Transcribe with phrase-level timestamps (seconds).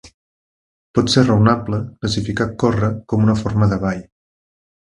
[0.97, 4.03] Pot ser raonable classificar córrer com una forma de ball.